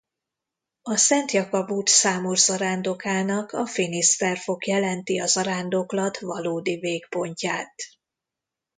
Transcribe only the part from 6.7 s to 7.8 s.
végpontját.